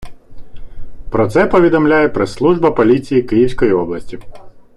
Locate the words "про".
1.11-1.27